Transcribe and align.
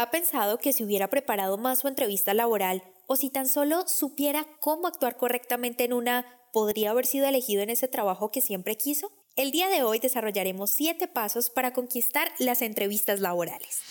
¿Ha 0.00 0.10
pensado 0.10 0.56
que 0.56 0.72
si 0.72 0.82
hubiera 0.82 1.08
preparado 1.08 1.58
más 1.58 1.80
su 1.80 1.86
entrevista 1.86 2.32
laboral 2.32 2.82
o 3.06 3.16
si 3.16 3.28
tan 3.28 3.46
solo 3.46 3.86
supiera 3.86 4.46
cómo 4.58 4.86
actuar 4.86 5.18
correctamente 5.18 5.84
en 5.84 5.92
una, 5.92 6.24
podría 6.54 6.92
haber 6.92 7.04
sido 7.04 7.26
elegido 7.26 7.60
en 7.60 7.68
ese 7.68 7.86
trabajo 7.86 8.30
que 8.30 8.40
siempre 8.40 8.78
quiso? 8.78 9.12
El 9.36 9.50
día 9.50 9.68
de 9.68 9.82
hoy 9.82 9.98
desarrollaremos 9.98 10.70
7 10.70 11.06
pasos 11.06 11.50
para 11.50 11.74
conquistar 11.74 12.32
las 12.38 12.62
entrevistas 12.62 13.20
laborales. 13.20 13.82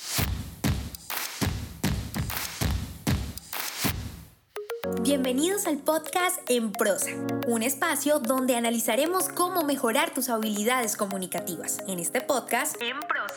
Bienvenidos 5.04 5.68
al 5.68 5.78
podcast 5.78 6.40
En 6.50 6.72
Prosa, 6.72 7.12
un 7.48 7.62
espacio 7.62 8.20
donde 8.20 8.56
analizaremos 8.56 9.30
cómo 9.30 9.64
mejorar 9.64 10.14
tus 10.14 10.30
habilidades 10.30 10.98
comunicativas. 10.98 11.78
En 11.88 12.00
este 12.00 12.22
podcast, 12.22 12.76
En 12.82 13.00
Prosa, 13.00 13.19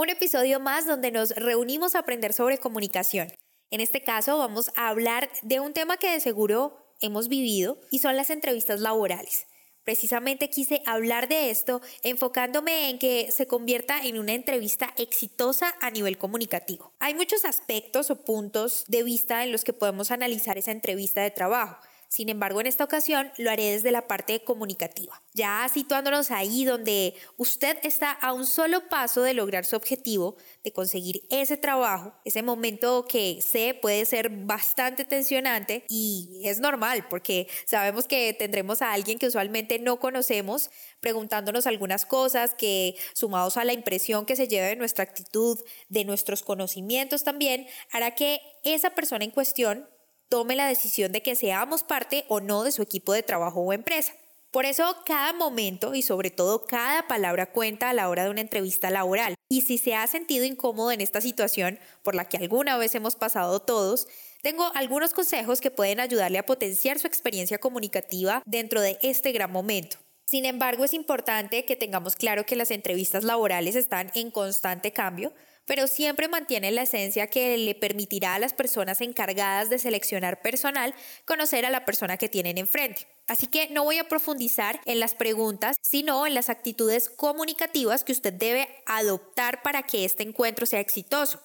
Un 0.00 0.10
episodio 0.10 0.60
más 0.60 0.86
donde 0.86 1.10
nos 1.10 1.30
reunimos 1.30 1.96
a 1.96 1.98
aprender 1.98 2.32
sobre 2.32 2.58
comunicación. 2.58 3.32
En 3.72 3.80
este 3.80 4.00
caso 4.00 4.38
vamos 4.38 4.70
a 4.76 4.90
hablar 4.90 5.28
de 5.42 5.58
un 5.58 5.72
tema 5.72 5.96
que 5.96 6.08
de 6.08 6.20
seguro 6.20 6.94
hemos 7.00 7.26
vivido 7.26 7.80
y 7.90 7.98
son 7.98 8.16
las 8.16 8.30
entrevistas 8.30 8.78
laborales. 8.78 9.48
Precisamente 9.82 10.50
quise 10.50 10.82
hablar 10.86 11.26
de 11.26 11.50
esto 11.50 11.80
enfocándome 12.04 12.90
en 12.90 13.00
que 13.00 13.32
se 13.32 13.48
convierta 13.48 14.00
en 14.00 14.20
una 14.20 14.34
entrevista 14.34 14.94
exitosa 14.96 15.74
a 15.80 15.90
nivel 15.90 16.16
comunicativo. 16.16 16.92
Hay 17.00 17.14
muchos 17.14 17.44
aspectos 17.44 18.12
o 18.12 18.22
puntos 18.22 18.84
de 18.86 19.02
vista 19.02 19.42
en 19.42 19.50
los 19.50 19.64
que 19.64 19.72
podemos 19.72 20.12
analizar 20.12 20.58
esa 20.58 20.70
entrevista 20.70 21.22
de 21.22 21.32
trabajo. 21.32 21.76
Sin 22.08 22.30
embargo, 22.30 22.60
en 22.60 22.66
esta 22.66 22.84
ocasión 22.84 23.30
lo 23.36 23.50
haré 23.50 23.72
desde 23.72 23.92
la 23.92 24.08
parte 24.08 24.42
comunicativa, 24.42 25.22
ya 25.34 25.68
situándonos 25.72 26.30
ahí 26.30 26.64
donde 26.64 27.14
usted 27.36 27.76
está 27.82 28.10
a 28.10 28.32
un 28.32 28.46
solo 28.46 28.88
paso 28.88 29.20
de 29.22 29.34
lograr 29.34 29.66
su 29.66 29.76
objetivo, 29.76 30.36
de 30.64 30.72
conseguir 30.72 31.26
ese 31.28 31.58
trabajo, 31.58 32.14
ese 32.24 32.42
momento 32.42 33.04
que 33.06 33.40
sé 33.42 33.78
puede 33.80 34.06
ser 34.06 34.30
bastante 34.30 35.04
tensionante 35.04 35.84
y 35.88 36.40
es 36.44 36.60
normal 36.60 37.06
porque 37.10 37.46
sabemos 37.66 38.06
que 38.06 38.32
tendremos 38.32 38.80
a 38.80 38.92
alguien 38.92 39.18
que 39.18 39.26
usualmente 39.26 39.78
no 39.78 40.00
conocemos 40.00 40.70
preguntándonos 41.00 41.66
algunas 41.66 42.06
cosas 42.06 42.54
que 42.54 42.96
sumados 43.12 43.58
a 43.58 43.64
la 43.64 43.74
impresión 43.74 44.24
que 44.24 44.34
se 44.34 44.48
lleva 44.48 44.66
de 44.66 44.76
nuestra 44.76 45.04
actitud, 45.04 45.58
de 45.90 46.04
nuestros 46.06 46.42
conocimientos 46.42 47.22
también, 47.22 47.66
hará 47.92 48.14
que 48.14 48.40
esa 48.64 48.90
persona 48.90 49.24
en 49.24 49.30
cuestión 49.30 49.86
tome 50.28 50.56
la 50.56 50.66
decisión 50.66 51.12
de 51.12 51.22
que 51.22 51.36
seamos 51.36 51.82
parte 51.82 52.24
o 52.28 52.40
no 52.40 52.64
de 52.64 52.72
su 52.72 52.82
equipo 52.82 53.12
de 53.12 53.22
trabajo 53.22 53.60
o 53.60 53.72
empresa. 53.72 54.12
Por 54.50 54.64
eso 54.64 54.96
cada 55.04 55.34
momento 55.34 55.94
y 55.94 56.02
sobre 56.02 56.30
todo 56.30 56.64
cada 56.64 57.06
palabra 57.06 57.52
cuenta 57.52 57.90
a 57.90 57.92
la 57.92 58.08
hora 58.08 58.24
de 58.24 58.30
una 58.30 58.40
entrevista 58.40 58.90
laboral. 58.90 59.34
Y 59.50 59.62
si 59.62 59.76
se 59.76 59.94
ha 59.94 60.06
sentido 60.06 60.44
incómodo 60.44 60.90
en 60.90 61.02
esta 61.02 61.20
situación, 61.20 61.78
por 62.02 62.14
la 62.14 62.24
que 62.24 62.38
alguna 62.38 62.78
vez 62.78 62.94
hemos 62.94 63.14
pasado 63.14 63.60
todos, 63.60 64.08
tengo 64.42 64.70
algunos 64.74 65.12
consejos 65.12 65.60
que 65.60 65.70
pueden 65.70 66.00
ayudarle 66.00 66.38
a 66.38 66.46
potenciar 66.46 66.98
su 66.98 67.06
experiencia 67.06 67.58
comunicativa 67.58 68.42
dentro 68.46 68.80
de 68.80 68.98
este 69.02 69.32
gran 69.32 69.52
momento. 69.52 69.98
Sin 70.24 70.44
embargo, 70.44 70.84
es 70.84 70.94
importante 70.94 71.64
que 71.64 71.76
tengamos 71.76 72.14
claro 72.14 72.44
que 72.44 72.56
las 72.56 72.70
entrevistas 72.70 73.24
laborales 73.24 73.76
están 73.76 74.10
en 74.14 74.30
constante 74.30 74.92
cambio, 74.92 75.32
pero 75.68 75.86
siempre 75.86 76.28
mantiene 76.28 76.72
la 76.72 76.82
esencia 76.82 77.26
que 77.28 77.56
le 77.58 77.74
permitirá 77.74 78.34
a 78.34 78.38
las 78.38 78.54
personas 78.54 79.02
encargadas 79.02 79.68
de 79.68 79.78
seleccionar 79.78 80.40
personal 80.40 80.94
conocer 81.26 81.66
a 81.66 81.70
la 81.70 81.84
persona 81.84 82.16
que 82.16 82.30
tienen 82.30 82.56
enfrente. 82.56 83.06
Así 83.28 83.46
que 83.46 83.68
no 83.68 83.84
voy 83.84 83.98
a 83.98 84.08
profundizar 84.08 84.80
en 84.86 84.98
las 84.98 85.14
preguntas, 85.14 85.76
sino 85.82 86.26
en 86.26 86.32
las 86.32 86.48
actitudes 86.48 87.10
comunicativas 87.10 88.02
que 88.02 88.12
usted 88.12 88.32
debe 88.32 88.66
adoptar 88.86 89.62
para 89.62 89.82
que 89.82 90.06
este 90.06 90.22
encuentro 90.22 90.64
sea 90.64 90.80
exitoso. 90.80 91.38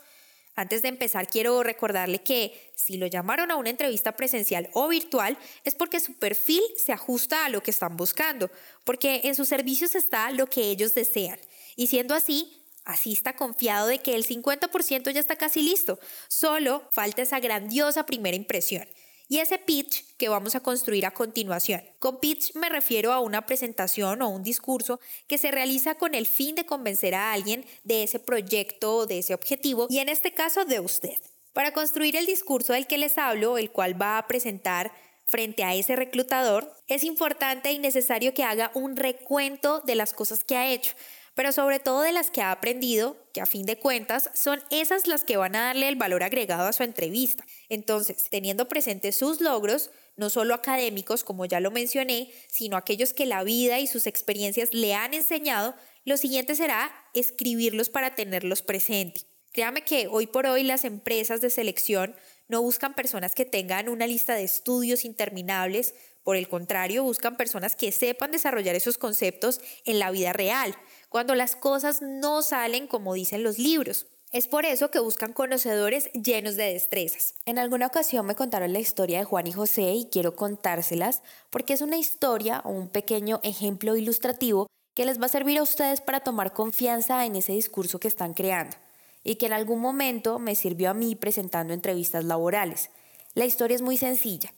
Antes 0.55 0.83
de 0.83 0.87
empezar, 0.87 1.27
quiero 1.27 1.61
recordarle 1.61 2.21
que 2.21 2.71
si 2.75 2.97
lo 2.97 3.07
llamaron 3.07 3.51
a 3.51 3.57
una 3.57 3.71
entrevista 3.71 4.13
presencial 4.13 4.69
o 4.73 4.87
virtual, 4.87 5.37
es 5.65 5.75
porque 5.75 5.99
su 5.99 6.13
perfil 6.13 6.61
se 6.77 6.93
ajusta 6.93 7.43
a 7.43 7.49
lo 7.49 7.61
que 7.61 7.71
están 7.71 7.97
buscando, 7.97 8.49
porque 8.85 9.21
en 9.25 9.35
sus 9.35 9.49
servicios 9.49 9.95
está 9.95 10.31
lo 10.31 10.47
que 10.47 10.61
ellos 10.61 10.93
desean. 10.93 11.39
Y 11.75 11.87
siendo 11.87 12.13
así, 12.13 12.62
Asista 12.85 13.35
confiado 13.35 13.87
de 13.87 13.99
que 13.99 14.15
el 14.15 14.25
50% 14.25 15.11
ya 15.11 15.19
está 15.19 15.35
casi 15.35 15.61
listo. 15.61 15.99
Solo 16.27 16.87
falta 16.91 17.21
esa 17.21 17.39
grandiosa 17.39 18.05
primera 18.05 18.35
impresión 18.35 18.87
y 19.29 19.39
ese 19.39 19.57
pitch 19.57 20.15
que 20.17 20.29
vamos 20.29 20.53
a 20.55 20.59
construir 20.59 21.05
a 21.05 21.11
continuación. 21.11 21.81
Con 21.99 22.19
pitch 22.19 22.55
me 22.55 22.69
refiero 22.69 23.13
a 23.13 23.19
una 23.19 23.45
presentación 23.45 24.21
o 24.21 24.29
un 24.29 24.43
discurso 24.43 24.99
que 25.27 25.37
se 25.37 25.51
realiza 25.51 25.95
con 25.95 26.13
el 26.13 26.27
fin 26.27 26.55
de 26.55 26.65
convencer 26.65 27.15
a 27.15 27.33
alguien 27.33 27.65
de 27.83 28.03
ese 28.03 28.19
proyecto 28.19 28.95
o 28.95 29.05
de 29.05 29.19
ese 29.19 29.33
objetivo 29.33 29.87
y 29.89 29.99
en 29.99 30.09
este 30.09 30.33
caso 30.33 30.65
de 30.65 30.79
usted. 30.79 31.17
Para 31.53 31.71
construir 31.71 32.15
el 32.15 32.25
discurso 32.25 32.73
del 32.73 32.87
que 32.87 32.97
les 32.97 33.17
hablo, 33.17 33.57
el 33.57 33.71
cual 33.71 33.99
va 33.99 34.17
a 34.17 34.27
presentar 34.27 34.91
frente 35.25 35.63
a 35.63 35.73
ese 35.73 35.95
reclutador, 35.95 36.75
es 36.87 37.03
importante 37.03 37.71
y 37.71 37.79
necesario 37.79 38.33
que 38.33 38.43
haga 38.43 38.71
un 38.75 38.95
recuento 38.95 39.79
de 39.81 39.95
las 39.95 40.13
cosas 40.13 40.43
que 40.43 40.57
ha 40.57 40.69
hecho 40.71 40.93
pero 41.35 41.51
sobre 41.51 41.79
todo 41.79 42.01
de 42.01 42.11
las 42.11 42.31
que 42.31 42.41
ha 42.41 42.51
aprendido, 42.51 43.17
que 43.33 43.41
a 43.41 43.45
fin 43.45 43.65
de 43.65 43.77
cuentas 43.77 44.29
son 44.33 44.61
esas 44.69 45.07
las 45.07 45.23
que 45.23 45.37
van 45.37 45.55
a 45.55 45.65
darle 45.65 45.87
el 45.89 45.95
valor 45.95 46.23
agregado 46.23 46.67
a 46.67 46.73
su 46.73 46.83
entrevista. 46.83 47.45
Entonces, 47.69 48.29
teniendo 48.29 48.67
presentes 48.67 49.15
sus 49.15 49.41
logros, 49.41 49.91
no 50.15 50.29
solo 50.29 50.53
académicos, 50.53 51.23
como 51.23 51.45
ya 51.45 51.59
lo 51.59 51.71
mencioné, 51.71 52.31
sino 52.47 52.77
aquellos 52.77 53.13
que 53.13 53.25
la 53.25 53.43
vida 53.43 53.79
y 53.79 53.87
sus 53.87 54.05
experiencias 54.05 54.73
le 54.73 54.93
han 54.93 55.13
enseñado, 55.13 55.75
lo 56.05 56.17
siguiente 56.17 56.55
será 56.55 56.91
escribirlos 57.13 57.89
para 57.89 58.13
tenerlos 58.13 58.61
presente. 58.61 59.21
Créame 59.53 59.83
que 59.83 60.07
hoy 60.07 60.27
por 60.27 60.47
hoy 60.47 60.63
las 60.63 60.83
empresas 60.83 61.41
de 61.41 61.49
selección 61.49 62.15
no 62.47 62.61
buscan 62.61 62.93
personas 62.93 63.35
que 63.35 63.45
tengan 63.45 63.87
una 63.87 64.07
lista 64.07 64.35
de 64.35 64.43
estudios 64.43 65.05
interminables, 65.05 65.95
por 66.23 66.37
el 66.37 66.47
contrario, 66.47 67.03
buscan 67.03 67.35
personas 67.35 67.75
que 67.75 67.91
sepan 67.91 68.31
desarrollar 68.31 68.75
esos 68.75 68.97
conceptos 68.97 69.59
en 69.85 69.99
la 69.99 70.09
vida 70.09 70.33
real, 70.33 70.75
cuando 71.13 71.35
las 71.35 71.55
cosas 71.55 72.01
no 72.01 72.41
salen 72.41 72.87
como 72.87 73.13
dicen 73.13 73.43
los 73.43 73.59
libros. 73.59 74.07
Es 74.31 74.47
por 74.47 74.65
eso 74.65 74.89
que 74.89 74.97
buscan 74.97 75.31
conocedores 75.31 76.11
llenos 76.13 76.55
de 76.55 76.73
destrezas. 76.73 77.35
En 77.45 77.59
alguna 77.59 77.85
ocasión 77.85 78.25
me 78.25 78.33
contaron 78.33 78.73
la 78.73 78.79
historia 78.79 79.19
de 79.19 79.25
Juan 79.25 79.45
y 79.45 79.51
José 79.51 79.93
y 79.93 80.09
quiero 80.09 80.35
contárselas 80.35 81.21
porque 81.51 81.73
es 81.73 81.81
una 81.81 81.97
historia 81.97 82.61
o 82.65 82.71
un 82.71 82.89
pequeño 82.89 83.41
ejemplo 83.43 83.95
ilustrativo 83.95 84.65
que 84.95 85.05
les 85.05 85.21
va 85.21 85.27
a 85.27 85.29
servir 85.29 85.59
a 85.59 85.61
ustedes 85.61 86.01
para 86.01 86.21
tomar 86.21 86.51
confianza 86.51 87.23
en 87.27 87.35
ese 87.35 87.53
discurso 87.53 87.99
que 87.99 88.07
están 88.07 88.33
creando 88.33 88.75
y 89.23 89.35
que 89.35 89.45
en 89.45 89.53
algún 89.53 89.81
momento 89.81 90.39
me 90.39 90.55
sirvió 90.55 90.89
a 90.89 90.95
mí 90.95 91.15
presentando 91.15 91.75
entrevistas 91.75 92.23
laborales. 92.23 92.89
La 93.35 93.45
historia 93.45 93.75
es 93.75 93.83
muy 93.83 93.97
sencilla. 93.97 94.51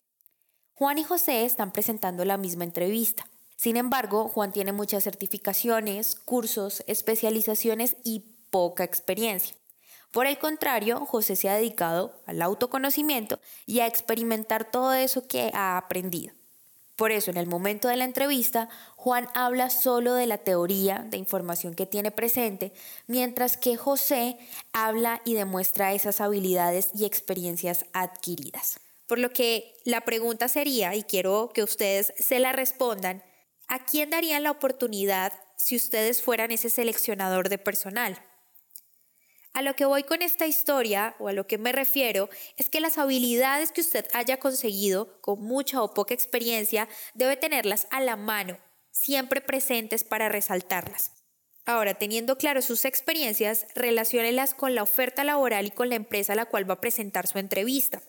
Juan 0.71 0.99
y 0.99 1.03
José 1.03 1.43
están 1.43 1.73
presentando 1.73 2.23
la 2.23 2.37
misma 2.37 2.63
entrevista. 2.63 3.27
Sin 3.55 3.77
embargo, 3.77 4.27
Juan 4.27 4.51
tiene 4.51 4.71
muchas 4.73 5.03
certificaciones, 5.03 6.15
cursos, 6.15 6.83
especializaciones 6.87 7.97
y 8.03 8.23
poca 8.49 8.83
experiencia. 8.83 9.55
Por 10.11 10.27
el 10.27 10.37
contrario, 10.37 11.05
José 11.05 11.35
se 11.35 11.49
ha 11.49 11.55
dedicado 11.55 12.13
al 12.25 12.41
autoconocimiento 12.41 13.39
y 13.65 13.81
a 13.81 13.87
experimentar 13.87 14.71
todo 14.71 14.93
eso 14.93 15.27
que 15.27 15.51
ha 15.53 15.77
aprendido. 15.77 16.33
Por 16.95 17.11
eso, 17.11 17.29
en 17.29 17.37
el 17.37 17.47
momento 17.47 17.89
de 17.89 17.97
la 17.97 18.05
entrevista, 18.05 18.69
Juan 18.95 19.27
habla 19.33 19.69
solo 19.69 20.13
de 20.13 20.27
la 20.27 20.37
teoría 20.37 21.05
de 21.09 21.17
información 21.17 21.75
que 21.75 21.85
tiene 21.85 22.11
presente, 22.11 22.71
mientras 23.07 23.57
que 23.57 23.75
José 23.75 24.37
habla 24.71 25.21
y 25.25 25.33
demuestra 25.33 25.93
esas 25.93 26.21
habilidades 26.21 26.91
y 26.95 27.03
experiencias 27.03 27.85
adquiridas. 27.91 28.79
Por 29.07 29.19
lo 29.19 29.29
que 29.31 29.75
la 29.83 30.01
pregunta 30.01 30.47
sería, 30.47 30.95
y 30.95 31.03
quiero 31.03 31.51
que 31.53 31.63
ustedes 31.63 32.13
se 32.17 32.39
la 32.39 32.53
respondan, 32.53 33.21
¿A 33.67 33.83
quién 33.83 34.09
darían 34.09 34.43
la 34.43 34.51
oportunidad 34.51 35.33
si 35.57 35.75
ustedes 35.75 36.21
fueran 36.21 36.51
ese 36.51 36.69
seleccionador 36.69 37.49
de 37.49 37.57
personal? 37.57 38.21
A 39.53 39.61
lo 39.61 39.75
que 39.75 39.85
voy 39.85 40.03
con 40.03 40.21
esta 40.21 40.47
historia 40.47 41.15
o 41.17 41.29
a 41.29 41.33
lo 41.33 41.47
que 41.47 41.57
me 41.57 41.71
refiero 41.71 42.29
es 42.57 42.69
que 42.69 42.81
las 42.81 42.97
habilidades 42.97 43.71
que 43.71 43.81
usted 43.81 44.05
haya 44.13 44.37
conseguido 44.37 45.21
con 45.21 45.41
mucha 45.41 45.81
o 45.81 45.93
poca 45.93 46.13
experiencia 46.13 46.89
debe 47.13 47.37
tenerlas 47.37 47.87
a 47.89 48.01
la 48.01 48.17
mano, 48.17 48.57
siempre 48.91 49.41
presentes 49.41 50.03
para 50.03 50.29
resaltarlas. 50.29 51.13
Ahora, 51.65 51.95
teniendo 51.95 52.37
claro 52.37 52.61
sus 52.61 52.85
experiencias, 52.85 53.65
relaciónelas 53.73 54.53
con 54.53 54.75
la 54.75 54.83
oferta 54.83 55.23
laboral 55.23 55.65
y 55.67 55.71
con 55.71 55.89
la 55.89 55.95
empresa 55.95 56.33
a 56.33 56.35
la 56.35 56.45
cual 56.45 56.69
va 56.69 56.75
a 56.75 56.81
presentar 56.81 57.25
su 57.25 57.39
entrevista. 57.39 58.03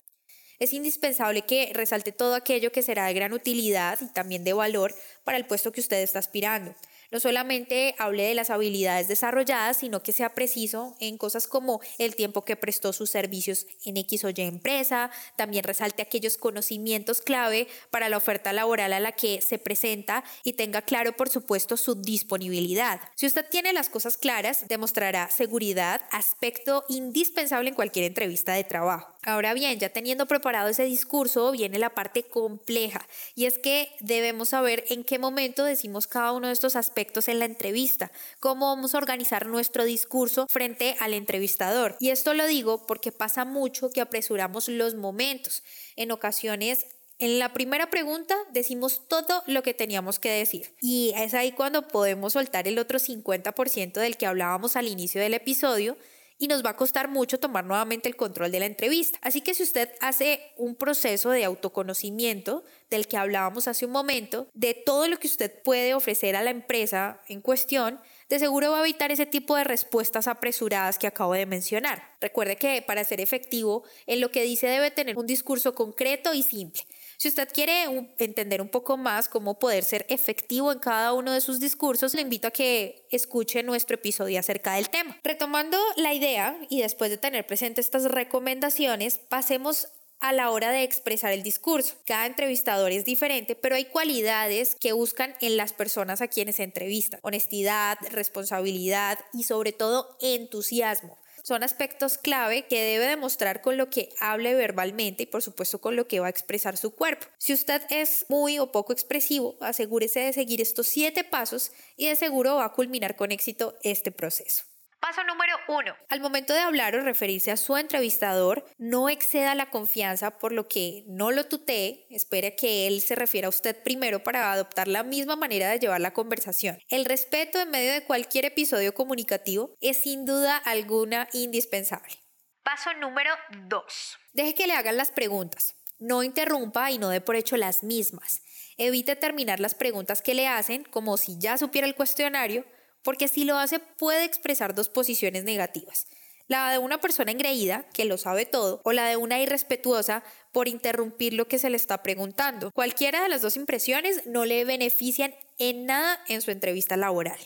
Es 0.58 0.72
indispensable 0.72 1.42
que 1.42 1.70
resalte 1.74 2.12
todo 2.12 2.34
aquello 2.34 2.72
que 2.72 2.82
será 2.82 3.06
de 3.06 3.14
gran 3.14 3.32
utilidad 3.32 3.98
y 4.00 4.06
también 4.06 4.44
de 4.44 4.52
valor 4.52 4.94
para 5.24 5.36
el 5.36 5.46
puesto 5.46 5.72
que 5.72 5.80
usted 5.80 6.02
está 6.02 6.18
aspirando. 6.18 6.74
No 7.12 7.20
solamente 7.20 7.94
hable 7.98 8.24
de 8.24 8.34
las 8.34 8.50
habilidades 8.50 9.06
desarrolladas, 9.06 9.76
sino 9.76 10.02
que 10.02 10.12
sea 10.12 10.34
preciso 10.34 10.96
en 10.98 11.18
cosas 11.18 11.46
como 11.46 11.80
el 11.98 12.16
tiempo 12.16 12.44
que 12.44 12.56
prestó 12.56 12.92
sus 12.92 13.10
servicios 13.10 13.66
en 13.84 13.96
X 13.98 14.24
o 14.24 14.30
Y 14.30 14.34
empresa, 14.38 15.10
también 15.36 15.64
resalte 15.64 16.02
aquellos 16.02 16.36
conocimientos 16.36 17.20
clave 17.20 17.68
para 17.90 18.08
la 18.08 18.16
oferta 18.16 18.52
laboral 18.52 18.92
a 18.92 19.00
la 19.00 19.12
que 19.12 19.40
se 19.40 19.58
presenta 19.58 20.24
y 20.42 20.54
tenga 20.54 20.82
claro, 20.82 21.16
por 21.16 21.28
supuesto, 21.28 21.76
su 21.76 21.94
disponibilidad. 21.94 23.00
Si 23.14 23.26
usted 23.26 23.46
tiene 23.48 23.72
las 23.72 23.88
cosas 23.88 24.16
claras, 24.16 24.66
demostrará 24.68 25.30
seguridad, 25.30 26.02
aspecto 26.10 26.84
indispensable 26.88 27.68
en 27.68 27.76
cualquier 27.76 28.06
entrevista 28.06 28.54
de 28.54 28.64
trabajo. 28.64 29.15
Ahora 29.26 29.54
bien, 29.54 29.76
ya 29.80 29.88
teniendo 29.88 30.26
preparado 30.26 30.68
ese 30.68 30.84
discurso, 30.84 31.50
viene 31.50 31.80
la 31.80 31.90
parte 31.90 32.22
compleja 32.22 33.08
y 33.34 33.46
es 33.46 33.58
que 33.58 33.90
debemos 33.98 34.50
saber 34.50 34.84
en 34.86 35.02
qué 35.02 35.18
momento 35.18 35.64
decimos 35.64 36.06
cada 36.06 36.30
uno 36.30 36.46
de 36.46 36.52
estos 36.52 36.76
aspectos 36.76 37.26
en 37.26 37.40
la 37.40 37.44
entrevista, 37.44 38.12
cómo 38.38 38.66
vamos 38.66 38.94
a 38.94 38.98
organizar 38.98 39.46
nuestro 39.46 39.84
discurso 39.84 40.46
frente 40.48 40.94
al 41.00 41.12
entrevistador. 41.12 41.96
Y 41.98 42.10
esto 42.10 42.34
lo 42.34 42.46
digo 42.46 42.86
porque 42.86 43.10
pasa 43.10 43.44
mucho 43.44 43.90
que 43.90 44.00
apresuramos 44.00 44.68
los 44.68 44.94
momentos. 44.94 45.64
En 45.96 46.12
ocasiones 46.12 46.86
en 47.18 47.40
la 47.40 47.52
primera 47.52 47.90
pregunta 47.90 48.36
decimos 48.52 49.08
todo 49.08 49.42
lo 49.48 49.64
que 49.64 49.74
teníamos 49.74 50.20
que 50.20 50.30
decir 50.30 50.72
y 50.80 51.12
es 51.16 51.34
ahí 51.34 51.50
cuando 51.50 51.88
podemos 51.88 52.34
soltar 52.34 52.68
el 52.68 52.78
otro 52.78 53.00
50% 53.00 53.94
del 53.94 54.16
que 54.16 54.26
hablábamos 54.26 54.76
al 54.76 54.86
inicio 54.86 55.20
del 55.20 55.34
episodio 55.34 55.96
y 56.38 56.48
nos 56.48 56.64
va 56.64 56.70
a 56.70 56.76
costar 56.76 57.08
mucho 57.08 57.38
tomar 57.38 57.64
nuevamente 57.64 58.08
el 58.08 58.16
control 58.16 58.52
de 58.52 58.60
la 58.60 58.66
entrevista. 58.66 59.18
Así 59.22 59.40
que 59.40 59.54
si 59.54 59.62
usted 59.62 59.90
hace 60.00 60.40
un 60.56 60.74
proceso 60.74 61.30
de 61.30 61.44
autoconocimiento 61.44 62.64
del 62.90 63.06
que 63.06 63.16
hablábamos 63.16 63.68
hace 63.68 63.86
un 63.86 63.92
momento, 63.92 64.48
de 64.54 64.74
todo 64.74 65.08
lo 65.08 65.18
que 65.18 65.26
usted 65.26 65.62
puede 65.62 65.94
ofrecer 65.94 66.36
a 66.36 66.42
la 66.42 66.50
empresa 66.50 67.20
en 67.28 67.40
cuestión, 67.40 68.00
de 68.28 68.38
seguro 68.38 68.72
va 68.72 68.78
a 68.78 68.80
evitar 68.80 69.12
ese 69.12 69.26
tipo 69.26 69.56
de 69.56 69.64
respuestas 69.64 70.28
apresuradas 70.28 70.98
que 70.98 71.06
acabo 71.06 71.34
de 71.34 71.46
mencionar. 71.46 72.16
Recuerde 72.20 72.56
que 72.56 72.82
para 72.82 73.04
ser 73.04 73.20
efectivo, 73.20 73.84
en 74.06 74.20
lo 74.20 74.30
que 74.30 74.42
dice 74.42 74.66
debe 74.66 74.90
tener 74.90 75.16
un 75.16 75.26
discurso 75.26 75.74
concreto 75.74 76.34
y 76.34 76.42
simple. 76.42 76.82
Si 77.18 77.28
usted 77.28 77.48
quiere 77.52 77.84
entender 78.18 78.60
un 78.60 78.68
poco 78.68 78.96
más 78.96 79.28
cómo 79.28 79.58
poder 79.58 79.84
ser 79.84 80.04
efectivo 80.08 80.70
en 80.70 80.78
cada 80.78 81.12
uno 81.12 81.32
de 81.32 81.40
sus 81.40 81.60
discursos, 81.60 82.14
le 82.14 82.20
invito 82.20 82.48
a 82.48 82.50
que 82.50 83.06
escuche 83.10 83.62
nuestro 83.62 83.94
episodio 83.94 84.38
acerca 84.38 84.74
del 84.74 84.90
tema. 84.90 85.16
Retomando 85.24 85.78
la 85.96 86.12
idea 86.12 86.58
y 86.68 86.82
después 86.82 87.10
de 87.10 87.16
tener 87.16 87.46
presente 87.46 87.80
estas 87.80 88.04
recomendaciones, 88.04 89.18
pasemos 89.18 89.88
a 90.20 90.32
la 90.32 90.50
hora 90.50 90.70
de 90.70 90.82
expresar 90.82 91.32
el 91.32 91.42
discurso. 91.42 91.94
Cada 92.06 92.26
entrevistador 92.26 92.92
es 92.92 93.04
diferente, 93.04 93.54
pero 93.54 93.76
hay 93.76 93.86
cualidades 93.86 94.76
que 94.80 94.92
buscan 94.92 95.34
en 95.40 95.56
las 95.56 95.72
personas 95.72 96.20
a 96.20 96.28
quienes 96.28 96.56
se 96.56 96.64
entrevistan. 96.64 97.20
Honestidad, 97.22 97.98
responsabilidad 98.10 99.18
y 99.32 99.44
sobre 99.44 99.72
todo 99.72 100.16
entusiasmo 100.20 101.18
son 101.46 101.62
aspectos 101.62 102.18
clave 102.18 102.66
que 102.66 102.82
debe 102.82 103.06
demostrar 103.06 103.60
con 103.60 103.76
lo 103.76 103.88
que 103.88 104.08
hable 104.18 104.56
verbalmente 104.56 105.22
y 105.22 105.26
por 105.26 105.42
supuesto 105.42 105.80
con 105.80 105.94
lo 105.94 106.08
que 106.08 106.18
va 106.18 106.26
a 106.26 106.30
expresar 106.30 106.76
su 106.76 106.96
cuerpo. 106.96 107.28
Si 107.38 107.52
usted 107.52 107.82
es 107.88 108.26
muy 108.28 108.58
o 108.58 108.72
poco 108.72 108.92
expresivo, 108.92 109.56
asegúrese 109.60 110.18
de 110.18 110.32
seguir 110.32 110.60
estos 110.60 110.88
siete 110.88 111.22
pasos 111.22 111.70
y 111.96 112.08
de 112.08 112.16
seguro 112.16 112.56
va 112.56 112.64
a 112.64 112.72
culminar 112.72 113.14
con 113.14 113.30
éxito 113.30 113.76
este 113.84 114.10
proceso. 114.10 114.64
Paso 115.00 115.22
número 115.24 115.54
uno. 115.68 115.94
Al 116.08 116.20
momento 116.20 116.52
de 116.52 116.60
hablar 116.60 116.96
o 116.96 117.00
referirse 117.00 117.50
a 117.52 117.56
su 117.56 117.76
entrevistador, 117.76 118.64
no 118.78 119.08
exceda 119.08 119.54
la 119.54 119.70
confianza 119.70 120.38
por 120.38 120.52
lo 120.52 120.68
que 120.68 121.04
no 121.06 121.30
lo 121.30 121.44
tutee, 121.44 122.06
espere 122.10 122.56
que 122.56 122.86
él 122.86 123.00
se 123.00 123.14
refiera 123.14 123.46
a 123.46 123.50
usted 123.50 123.82
primero 123.82 124.22
para 124.22 124.52
adoptar 124.52 124.88
la 124.88 125.02
misma 125.04 125.36
manera 125.36 125.70
de 125.70 125.78
llevar 125.78 126.00
la 126.00 126.12
conversación. 126.12 126.78
El 126.88 127.04
respeto 127.04 127.60
en 127.60 127.70
medio 127.70 127.92
de 127.92 128.04
cualquier 128.04 128.46
episodio 128.46 128.94
comunicativo 128.94 129.74
es 129.80 129.98
sin 130.02 130.24
duda 130.24 130.56
alguna 130.56 131.28
indispensable. 131.32 132.14
Paso 132.62 132.92
número 132.94 133.30
dos. 133.68 134.18
Deje 134.32 134.54
que 134.54 134.66
le 134.66 134.72
hagan 134.72 134.96
las 134.96 135.12
preguntas. 135.12 135.76
No 135.98 136.22
interrumpa 136.22 136.90
y 136.90 136.98
no 136.98 137.10
dé 137.10 137.20
por 137.20 137.36
hecho 137.36 137.56
las 137.56 137.84
mismas. 137.84 138.42
Evite 138.76 139.16
terminar 139.16 139.60
las 139.60 139.74
preguntas 139.74 140.20
que 140.20 140.34
le 140.34 140.48
hacen 140.48 140.84
como 140.84 141.16
si 141.16 141.38
ya 141.38 141.56
supiera 141.56 141.86
el 141.86 141.94
cuestionario 141.94 142.66
porque 143.06 143.28
si 143.28 143.44
lo 143.44 143.56
hace 143.56 143.78
puede 143.78 144.24
expresar 144.24 144.74
dos 144.74 144.88
posiciones 144.88 145.44
negativas. 145.44 146.08
La 146.48 146.72
de 146.72 146.78
una 146.78 147.00
persona 147.00 147.30
engreída, 147.30 147.86
que 147.94 148.04
lo 148.04 148.18
sabe 148.18 148.46
todo, 148.46 148.80
o 148.84 148.90
la 148.90 149.08
de 149.08 149.16
una 149.16 149.38
irrespetuosa 149.38 150.24
por 150.50 150.66
interrumpir 150.66 151.32
lo 151.32 151.46
que 151.46 151.60
se 151.60 151.70
le 151.70 151.76
está 151.76 152.02
preguntando. 152.02 152.72
Cualquiera 152.72 153.22
de 153.22 153.28
las 153.28 153.42
dos 153.42 153.56
impresiones 153.56 154.26
no 154.26 154.44
le 154.44 154.64
benefician 154.64 155.36
en 155.58 155.86
nada 155.86 156.18
en 156.26 156.42
su 156.42 156.50
entrevista 156.50 156.96
laboral. 156.96 157.38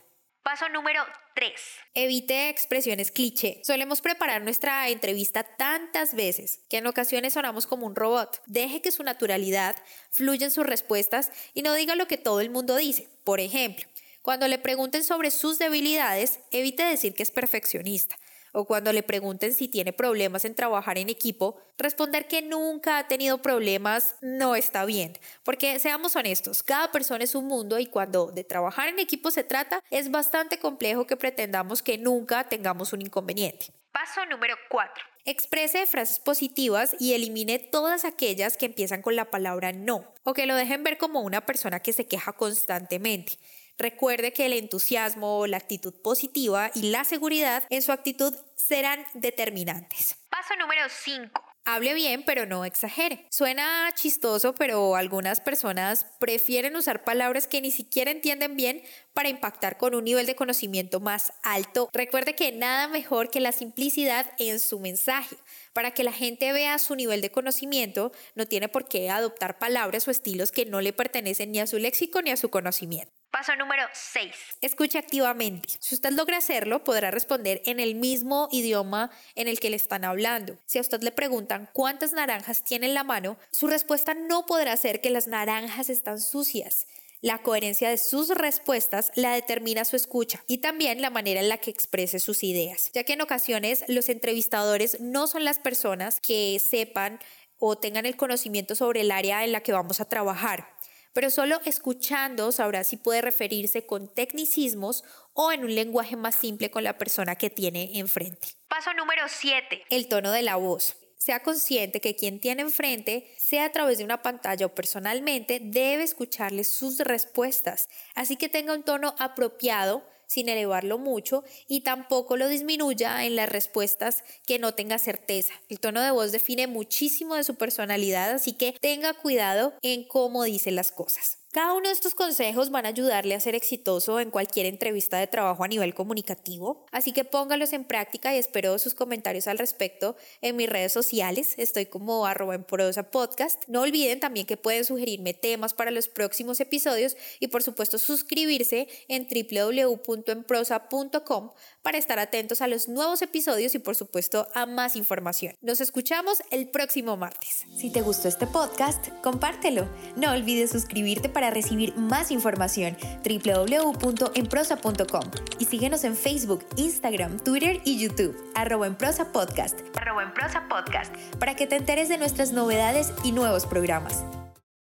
Paso 0.42 0.66
número 0.70 1.02
3. 1.34 1.52
Evite 1.92 2.48
expresiones 2.48 3.12
cliché. 3.12 3.60
Solemos 3.62 4.00
preparar 4.00 4.40
nuestra 4.40 4.88
entrevista 4.88 5.42
tantas 5.42 6.14
veces 6.14 6.60
que 6.70 6.78
en 6.78 6.86
ocasiones 6.86 7.34
sonamos 7.34 7.66
como 7.66 7.86
un 7.86 7.94
robot. 7.94 8.40
Deje 8.46 8.80
que 8.80 8.92
su 8.92 9.02
naturalidad 9.02 9.76
fluya 10.10 10.46
en 10.46 10.52
sus 10.52 10.64
respuestas 10.64 11.30
y 11.52 11.60
no 11.60 11.74
diga 11.74 11.96
lo 11.96 12.08
que 12.08 12.16
todo 12.16 12.40
el 12.40 12.48
mundo 12.48 12.76
dice. 12.76 13.10
Por 13.24 13.40
ejemplo, 13.40 13.86
cuando 14.22 14.48
le 14.48 14.58
pregunten 14.58 15.02
sobre 15.02 15.30
sus 15.30 15.58
debilidades, 15.58 16.40
evite 16.50 16.82
decir 16.82 17.14
que 17.14 17.22
es 17.22 17.30
perfeccionista. 17.30 18.16
O 18.52 18.64
cuando 18.64 18.92
le 18.92 19.02
pregunten 19.02 19.54
si 19.54 19.68
tiene 19.68 19.92
problemas 19.92 20.44
en 20.44 20.56
trabajar 20.56 20.98
en 20.98 21.08
equipo, 21.08 21.56
responder 21.78 22.26
que 22.26 22.42
nunca 22.42 22.98
ha 22.98 23.06
tenido 23.06 23.40
problemas 23.40 24.16
no 24.20 24.56
está 24.56 24.84
bien. 24.84 25.16
Porque 25.44 25.78
seamos 25.78 26.16
honestos, 26.16 26.62
cada 26.62 26.90
persona 26.90 27.22
es 27.22 27.34
un 27.34 27.46
mundo 27.46 27.78
y 27.78 27.86
cuando 27.86 28.32
de 28.32 28.42
trabajar 28.42 28.88
en 28.88 28.98
equipo 28.98 29.30
se 29.30 29.44
trata, 29.44 29.82
es 29.90 30.10
bastante 30.10 30.58
complejo 30.58 31.06
que 31.06 31.16
pretendamos 31.16 31.82
que 31.82 31.96
nunca 31.96 32.44
tengamos 32.44 32.92
un 32.92 33.02
inconveniente. 33.02 33.66
Paso 33.92 34.26
número 34.26 34.56
4. 34.68 35.04
Exprese 35.24 35.86
frases 35.86 36.18
positivas 36.18 36.96
y 36.98 37.12
elimine 37.12 37.58
todas 37.58 38.04
aquellas 38.04 38.56
que 38.56 38.66
empiezan 38.66 39.02
con 39.02 39.16
la 39.16 39.30
palabra 39.30 39.72
no 39.72 40.12
o 40.24 40.32
que 40.32 40.46
lo 40.46 40.56
dejen 40.56 40.82
ver 40.82 40.98
como 40.98 41.20
una 41.20 41.44
persona 41.44 41.80
que 41.80 41.92
se 41.92 42.06
queja 42.06 42.32
constantemente. 42.32 43.38
Recuerde 43.80 44.34
que 44.34 44.44
el 44.44 44.52
entusiasmo, 44.52 45.46
la 45.46 45.56
actitud 45.56 45.94
positiva 46.02 46.70
y 46.74 46.90
la 46.90 47.04
seguridad 47.04 47.64
en 47.70 47.80
su 47.80 47.92
actitud 47.92 48.34
serán 48.54 49.06
determinantes. 49.14 50.16
Paso 50.28 50.54
número 50.56 50.82
5. 50.86 51.42
Hable 51.64 51.94
bien, 51.94 52.22
pero 52.26 52.44
no 52.44 52.66
exagere. 52.66 53.26
Suena 53.30 53.90
chistoso, 53.94 54.54
pero 54.54 54.96
algunas 54.96 55.40
personas 55.40 56.04
prefieren 56.18 56.76
usar 56.76 57.04
palabras 57.04 57.46
que 57.46 57.62
ni 57.62 57.70
siquiera 57.70 58.10
entienden 58.10 58.54
bien 58.54 58.82
para 59.14 59.30
impactar 59.30 59.78
con 59.78 59.94
un 59.94 60.04
nivel 60.04 60.26
de 60.26 60.36
conocimiento 60.36 61.00
más 61.00 61.32
alto. 61.42 61.88
Recuerde 61.94 62.34
que 62.34 62.52
nada 62.52 62.86
mejor 62.86 63.30
que 63.30 63.40
la 63.40 63.52
simplicidad 63.52 64.30
en 64.38 64.60
su 64.60 64.78
mensaje. 64.78 65.36
Para 65.72 65.92
que 65.92 66.04
la 66.04 66.12
gente 66.12 66.52
vea 66.52 66.78
su 66.78 66.96
nivel 66.96 67.22
de 67.22 67.30
conocimiento, 67.30 68.12
no 68.34 68.46
tiene 68.46 68.68
por 68.68 68.88
qué 68.88 69.08
adoptar 69.08 69.58
palabras 69.58 70.06
o 70.06 70.10
estilos 70.10 70.52
que 70.52 70.66
no 70.66 70.82
le 70.82 70.92
pertenecen 70.92 71.52
ni 71.52 71.60
a 71.60 71.66
su 71.66 71.78
léxico 71.78 72.20
ni 72.20 72.30
a 72.30 72.36
su 72.36 72.50
conocimiento. 72.50 73.19
Paso 73.30 73.54
número 73.54 73.84
6. 73.92 74.32
Escuche 74.60 74.98
activamente. 74.98 75.68
Si 75.78 75.94
usted 75.94 76.10
logra 76.10 76.38
hacerlo, 76.38 76.82
podrá 76.82 77.12
responder 77.12 77.62
en 77.64 77.78
el 77.78 77.94
mismo 77.94 78.48
idioma 78.50 79.12
en 79.36 79.46
el 79.46 79.60
que 79.60 79.70
le 79.70 79.76
están 79.76 80.04
hablando. 80.04 80.58
Si 80.66 80.78
a 80.78 80.80
usted 80.80 81.00
le 81.02 81.12
preguntan 81.12 81.68
cuántas 81.72 82.12
naranjas 82.12 82.64
tiene 82.64 82.86
en 82.86 82.94
la 82.94 83.04
mano, 83.04 83.38
su 83.52 83.68
respuesta 83.68 84.14
no 84.14 84.46
podrá 84.46 84.76
ser 84.76 85.00
que 85.00 85.10
las 85.10 85.28
naranjas 85.28 85.90
están 85.90 86.20
sucias. 86.20 86.88
La 87.20 87.38
coherencia 87.38 87.88
de 87.88 87.98
sus 87.98 88.30
respuestas 88.30 89.12
la 89.14 89.34
determina 89.34 89.84
su 89.84 89.94
escucha 89.94 90.42
y 90.48 90.58
también 90.58 91.00
la 91.00 91.10
manera 91.10 91.38
en 91.38 91.48
la 91.48 91.58
que 91.58 91.70
exprese 91.70 92.18
sus 92.18 92.42
ideas, 92.42 92.90
ya 92.94 93.04
que 93.04 93.12
en 93.12 93.20
ocasiones 93.20 93.84
los 93.86 94.08
entrevistadores 94.08 94.98
no 95.00 95.28
son 95.28 95.44
las 95.44 95.60
personas 95.60 96.18
que 96.18 96.58
sepan 96.58 97.20
o 97.58 97.78
tengan 97.78 98.06
el 98.06 98.16
conocimiento 98.16 98.74
sobre 98.74 99.02
el 99.02 99.12
área 99.12 99.44
en 99.44 99.52
la 99.52 99.60
que 99.60 99.72
vamos 99.72 100.00
a 100.00 100.06
trabajar 100.06 100.80
pero 101.12 101.30
solo 101.30 101.60
escuchando 101.64 102.52
sabrá 102.52 102.84
si 102.84 102.96
puede 102.96 103.20
referirse 103.20 103.86
con 103.86 104.12
tecnicismos 104.12 105.04
o 105.32 105.52
en 105.52 105.64
un 105.64 105.74
lenguaje 105.74 106.16
más 106.16 106.34
simple 106.34 106.70
con 106.70 106.84
la 106.84 106.98
persona 106.98 107.36
que 107.36 107.50
tiene 107.50 107.98
enfrente. 107.98 108.48
Paso 108.68 108.92
número 108.94 109.22
7. 109.28 109.84
El 109.90 110.08
tono 110.08 110.32
de 110.32 110.42
la 110.42 110.56
voz. 110.56 110.96
Sea 111.16 111.42
consciente 111.42 112.00
que 112.00 112.16
quien 112.16 112.40
tiene 112.40 112.62
enfrente, 112.62 113.34
sea 113.38 113.66
a 113.66 113.72
través 113.72 113.98
de 113.98 114.04
una 114.04 114.22
pantalla 114.22 114.64
o 114.64 114.74
personalmente, 114.74 115.60
debe 115.62 116.02
escucharle 116.02 116.64
sus 116.64 116.98
respuestas, 116.98 117.90
así 118.14 118.36
que 118.36 118.48
tenga 118.48 118.72
un 118.72 118.84
tono 118.84 119.14
apropiado 119.18 120.02
sin 120.30 120.48
elevarlo 120.48 120.96
mucho 120.96 121.42
y 121.66 121.80
tampoco 121.80 122.36
lo 122.36 122.46
disminuya 122.46 123.24
en 123.24 123.34
las 123.34 123.48
respuestas 123.48 124.22
que 124.46 124.60
no 124.60 124.74
tenga 124.74 125.00
certeza. 125.00 125.52
El 125.68 125.80
tono 125.80 126.00
de 126.00 126.12
voz 126.12 126.30
define 126.30 126.68
muchísimo 126.68 127.34
de 127.34 127.42
su 127.42 127.56
personalidad, 127.56 128.30
así 128.30 128.52
que 128.52 128.76
tenga 128.80 129.12
cuidado 129.12 129.74
en 129.82 130.06
cómo 130.06 130.44
dice 130.44 130.70
las 130.70 130.92
cosas. 130.92 131.39
Cada 131.52 131.72
uno 131.72 131.88
de 131.88 131.92
estos 131.92 132.14
consejos 132.14 132.70
van 132.70 132.86
a 132.86 132.90
ayudarle 132.90 133.34
a 133.34 133.40
ser 133.40 133.56
exitoso 133.56 134.20
en 134.20 134.30
cualquier 134.30 134.66
entrevista 134.66 135.18
de 135.18 135.26
trabajo 135.26 135.64
a 135.64 135.68
nivel 135.68 135.94
comunicativo, 135.94 136.86
así 136.92 137.10
que 137.10 137.24
póngalos 137.24 137.72
en 137.72 137.82
práctica 137.82 138.32
y 138.32 138.38
espero 138.38 138.78
sus 138.78 138.94
comentarios 138.94 139.48
al 139.48 139.58
respecto 139.58 140.14
en 140.42 140.54
mis 140.54 140.70
redes 140.70 140.92
sociales. 140.92 141.56
Estoy 141.58 141.86
como 141.86 142.24
arroba 142.24 142.54
en 142.54 142.62
prosa 142.62 143.10
podcast. 143.10 143.64
No 143.66 143.80
olviden 143.80 144.20
también 144.20 144.46
que 144.46 144.56
pueden 144.56 144.84
sugerirme 144.84 145.34
temas 145.34 145.74
para 145.74 145.90
los 145.90 146.06
próximos 146.06 146.60
episodios 146.60 147.16
y 147.40 147.48
por 147.48 147.64
supuesto 147.64 147.98
suscribirse 147.98 148.86
en 149.08 149.26
www.enprosa.com 149.26 151.50
para 151.82 151.98
estar 151.98 152.18
atentos 152.18 152.60
a 152.60 152.68
los 152.68 152.88
nuevos 152.88 153.22
episodios 153.22 153.74
y 153.74 153.78
por 153.78 153.94
supuesto 153.94 154.46
a 154.54 154.66
más 154.66 154.96
información. 154.96 155.54
Nos 155.60 155.80
escuchamos 155.80 156.42
el 156.50 156.68
próximo 156.68 157.16
martes. 157.16 157.64
Si 157.76 157.90
te 157.90 158.02
gustó 158.02 158.28
este 158.28 158.46
podcast, 158.46 159.08
compártelo. 159.22 159.88
No 160.16 160.32
olvides 160.32 160.70
suscribirte 160.70 161.28
para 161.28 161.50
recibir 161.50 161.96
más 161.96 162.30
información 162.30 162.96
www.enprosa.com 163.24 165.30
y 165.58 165.64
síguenos 165.64 166.04
en 166.04 166.16
Facebook, 166.16 166.64
Instagram, 166.76 167.38
Twitter 167.38 167.80
y 167.84 167.98
YouTube, 167.98 168.36
arroba 168.54 168.86
en 168.86 168.96
prosa 168.96 169.32
podcast, 169.32 169.80
arroba 169.96 170.22
en 170.22 170.34
prosa 170.34 170.66
podcast, 170.68 171.14
para 171.38 171.56
que 171.56 171.66
te 171.66 171.76
enteres 171.76 172.08
de 172.08 172.18
nuestras 172.18 172.52
novedades 172.52 173.12
y 173.24 173.32
nuevos 173.32 173.66
programas. 173.66 174.24